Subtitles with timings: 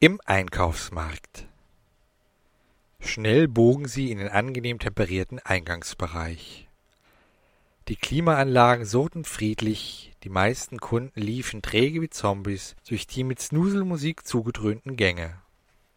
[0.00, 1.48] Im Einkaufsmarkt.
[3.00, 6.68] Schnell bogen sie in den angenehm temperierten Eingangsbereich.
[7.88, 14.24] Die Klimaanlagen surrten friedlich, die meisten Kunden liefen träge wie Zombies durch die mit Snuselmusik
[14.24, 15.34] zugedröhnten Gänge.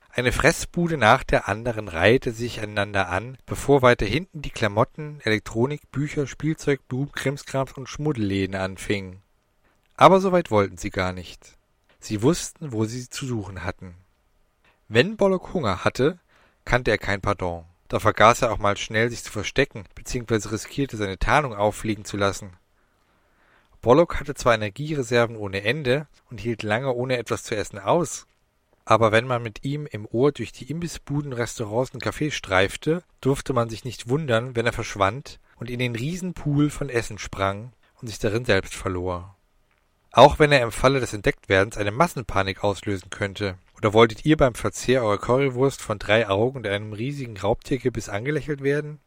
[0.10, 5.92] Eine Fressbude nach der anderen reihte sich aneinander an, bevor weiter hinten die Klamotten, Elektronik,
[5.92, 9.22] Bücher, Spielzeug, Blumen, Krimskrams und Schmuddelläden anfingen.
[9.94, 11.56] Aber so weit wollten sie gar nicht.
[12.02, 13.96] Sie wussten, wo sie zu suchen hatten.
[14.88, 16.20] Wenn Bollock Hunger hatte,
[16.66, 17.64] kannte er kein Pardon.
[17.88, 22.18] Da vergaß er auch mal schnell, sich zu verstecken, beziehungsweise riskierte, seine Tarnung auffliegen zu
[22.18, 22.58] lassen.
[23.82, 28.26] Bollock hatte zwar Energiereserven ohne Ende und hielt lange ohne etwas zu essen aus,
[28.86, 33.54] aber wenn man mit ihm im Ohr durch die Imbissbuden, Restaurants und Cafés streifte, durfte
[33.54, 38.08] man sich nicht wundern, wenn er verschwand und in den Riesenpool von Essen sprang und
[38.08, 39.38] sich darin selbst verlor.
[40.12, 43.58] Auch wenn er im Falle des Entdecktwerdens eine Massenpanik auslösen könnte.
[43.78, 48.62] Oder wolltet ihr beim Verzehr eurer Currywurst von drei Augen und einem riesigen Raubtiergebiss angelächelt
[48.62, 49.00] werden?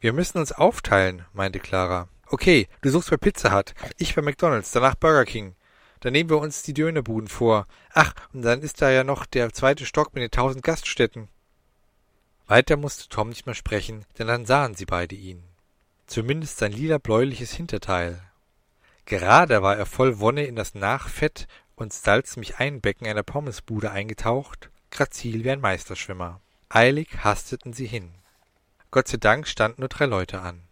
[0.00, 2.08] Wir müssen uns aufteilen, meinte Clara.
[2.26, 5.54] Okay, du suchst bei Pizza Hut, ich bei McDonalds, danach Burger King.
[6.00, 7.66] Dann nehmen wir uns die Dönerbuden vor.
[7.92, 11.28] Ach, und dann ist da ja noch der zweite Stock mit den tausend Gaststätten.
[12.46, 15.42] Weiter musste Tom nicht mehr sprechen, denn dann sahen sie beide ihn.
[16.06, 18.20] Zumindest sein lila-bläuliches Hinterteil.
[19.04, 25.44] Gerade war er voll Wonne in das Nachfett und salzmich Einbecken einer Pommesbude eingetaucht, grazil
[25.44, 26.40] wie ein Meisterschwimmer.
[26.68, 28.14] Eilig hasteten sie hin.
[28.90, 30.62] Gott sei Dank standen nur drei Leute an.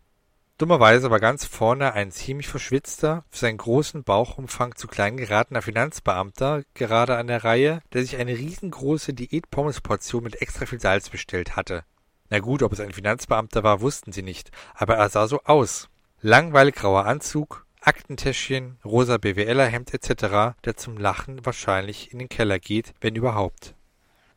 [0.60, 6.64] Dummerweise war ganz vorne ein ziemlich verschwitzter, für seinen großen Bauchumfang zu klein geratener Finanzbeamter
[6.74, 11.84] gerade an der Reihe, der sich eine riesengroße Diät-Pommes-Portion mit extra viel Salz bestellt hatte.
[12.28, 15.88] Na gut, ob es ein Finanzbeamter war, wussten sie nicht, aber er sah so aus.
[16.20, 22.92] Langweilig grauer Anzug, Aktentäschchen, rosa BWLer-Hemd etc., der zum Lachen wahrscheinlich in den Keller geht,
[23.00, 23.74] wenn überhaupt.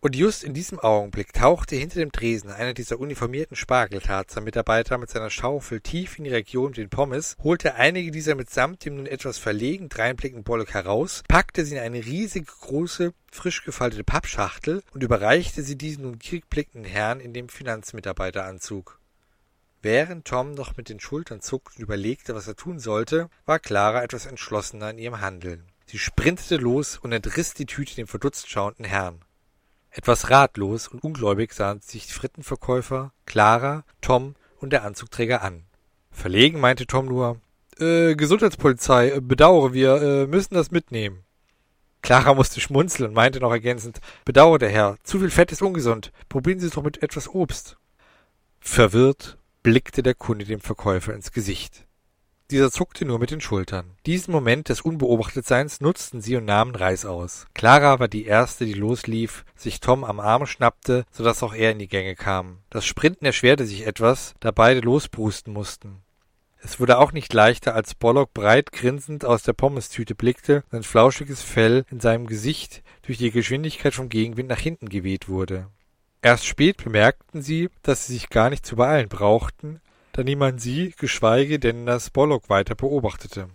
[0.04, 5.30] Und just in diesem Augenblick tauchte hinter dem Tresen einer dieser uniformierten Spargeltarzer-Mitarbeiter mit seiner
[5.30, 9.38] Schaufel tief in die Region mit den Pommes, holte einige dieser mitsamt dem nun etwas
[9.38, 15.64] verlegen dreinblickenden Bollock heraus, packte sie in eine riesige große, frisch gefaltete Pappschachtel und überreichte
[15.64, 19.00] sie diesen nun gierig blickenden Herrn in dem Finanzmitarbeiteranzug.
[19.84, 24.02] Während Tom noch mit den Schultern zuckte und überlegte, was er tun sollte, war Clara
[24.02, 25.66] etwas entschlossener in ihrem Handeln.
[25.88, 29.20] Sie sprintete los und entriss die Tüte dem verdutzt schauenden Herrn.
[29.92, 35.66] Etwas ratlos und ungläubig sahen sich die Frittenverkäufer, Clara, Tom und der Anzugträger an.
[36.12, 37.42] Verlegen meinte Tom nur,
[37.78, 41.26] äh, Gesundheitspolizei, äh, bedauere, wir äh, müssen das mitnehmen.
[42.02, 46.14] Clara musste schmunzeln und meinte noch ergänzend, bedauere, der Herr, zu viel Fett ist ungesund,
[46.30, 47.76] probieren Sie es doch mit etwas Obst.
[48.62, 51.85] Verwirrt blickte der Kunde dem Verkäufer ins Gesicht.
[52.51, 53.91] Dieser zuckte nur mit den Schultern.
[54.06, 57.47] Diesen Moment des Unbeobachtetseins nutzten sie und nahmen Reis aus.
[57.53, 61.72] Clara war die erste, die loslief, sich Tom am Arm schnappte, so dass auch er
[61.72, 62.59] in die Gänge kam.
[62.69, 66.03] Das Sprinten erschwerte sich etwas, da beide losbrusten mussten.
[66.62, 71.41] Es wurde auch nicht leichter, als Bollock breit grinsend aus der Pommestüte blickte, sein flauschiges
[71.41, 75.68] Fell in seinem Gesicht durch die Geschwindigkeit vom Gegenwind nach hinten geweht wurde.
[76.23, 79.81] Erst spät bemerkten sie, dass sie sich gar nicht zu beeilen brauchten,
[80.13, 83.50] da niemand sie, geschweige denn das Bollock weiter beobachtete.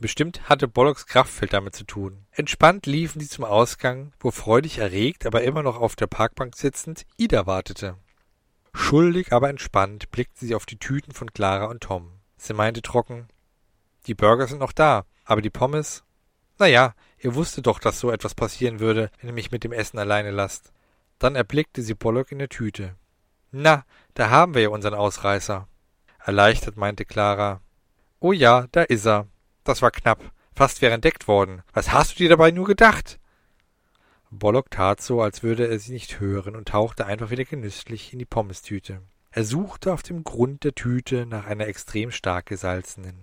[0.00, 2.26] Bestimmt hatte Bollocks Kraftfeld damit zu tun.
[2.32, 7.06] Entspannt liefen sie zum Ausgang, wo freudig erregt, aber immer noch auf der Parkbank sitzend,
[7.18, 7.96] Ida wartete.
[8.74, 12.10] Schuldig, aber entspannt blickte sie auf die Tüten von Clara und Tom.
[12.36, 13.28] Sie meinte trocken,
[14.08, 16.02] die Burger sind noch da, aber die Pommes?
[16.58, 19.72] Na ja, ihr wusstet doch, dass so etwas passieren würde, wenn ihr mich mit dem
[19.72, 20.72] Essen alleine lasst.
[21.18, 22.94] Dann erblickte sie Bollock in der Tüte.
[23.50, 23.84] Na,
[24.14, 25.66] da haben wir ja unseren Ausreißer.
[26.18, 27.60] Erleichtert meinte Clara.
[28.20, 29.26] Oh ja, da is er.
[29.64, 30.20] Das war knapp.
[30.54, 31.62] Fast wäre entdeckt worden.
[31.72, 33.18] Was hast du dir dabei nur gedacht?
[34.30, 38.18] Bollock tat so, als würde er sie nicht hören und tauchte einfach wieder genüsslich in
[38.18, 39.02] die Pommestüte.
[39.30, 43.18] Er suchte auf dem Grund der Tüte nach einer extrem stark gesalzenen.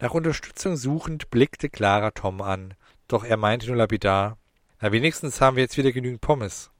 [0.00, 2.74] Nach Unterstützung suchend blickte Clara Tom an,
[3.08, 4.36] doch er meinte nur lapidar,
[4.80, 6.70] na wenigstens haben wir jetzt wieder genügend Pommes.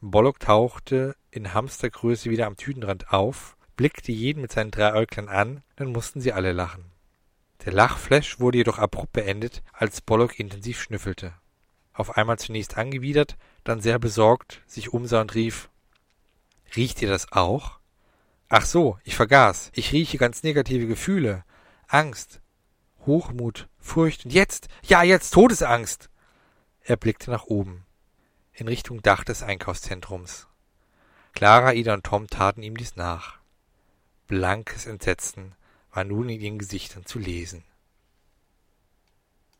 [0.00, 5.62] Bollock tauchte in Hamstergröße wieder am Tütenrand auf, blickte jeden mit seinen drei Äuglern an,
[5.74, 6.84] dann mussten sie alle lachen.
[7.64, 11.34] Der Lachflash wurde jedoch abrupt beendet, als Bollock intensiv schnüffelte.
[11.92, 15.68] Auf einmal zunächst angewidert, dann sehr besorgt, sich umsah und rief
[16.76, 17.80] Riecht ihr das auch?
[18.48, 19.72] Ach so, ich vergaß.
[19.74, 21.44] Ich rieche ganz negative Gefühle.
[21.88, 22.40] Angst,
[23.04, 26.08] Hochmut, Furcht und jetzt, ja, jetzt Todesangst.
[26.80, 27.84] Er blickte nach oben
[28.58, 30.48] in Richtung Dach des Einkaufszentrums.
[31.32, 33.38] Clara, Ida und Tom taten ihm dies nach.
[34.26, 35.54] Blankes Entsetzen
[35.92, 37.62] war nun in ihren Gesichtern zu lesen.